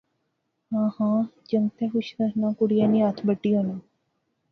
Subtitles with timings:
[0.71, 1.17] ہاں خاں،
[1.49, 3.77] جنگتے خوش رکھنا کڑیا نی ہتھ بٹی ہونی